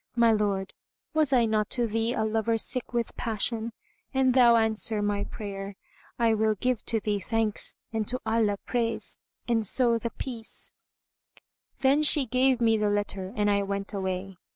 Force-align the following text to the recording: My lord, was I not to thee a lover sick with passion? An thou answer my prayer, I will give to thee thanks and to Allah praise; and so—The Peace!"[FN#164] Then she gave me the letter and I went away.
My 0.15 0.31
lord, 0.31 0.73
was 1.13 1.31
I 1.31 1.45
not 1.45 1.69
to 1.77 1.85
thee 1.85 2.11
a 2.13 2.23
lover 2.25 2.57
sick 2.57 2.91
with 2.91 3.15
passion? 3.17 3.71
An 4.15 4.31
thou 4.31 4.55
answer 4.55 4.99
my 5.03 5.25
prayer, 5.25 5.75
I 6.17 6.33
will 6.33 6.55
give 6.55 6.83
to 6.85 6.99
thee 6.99 7.19
thanks 7.19 7.75
and 7.93 8.07
to 8.07 8.19
Allah 8.25 8.57
praise; 8.65 9.19
and 9.47 9.61
so—The 9.63 10.09
Peace!"[FN#164] 10.09 11.43
Then 11.81 12.01
she 12.01 12.25
gave 12.25 12.59
me 12.59 12.77
the 12.77 12.89
letter 12.89 13.31
and 13.35 13.47
I 13.51 13.61
went 13.61 13.93
away. 13.93 14.37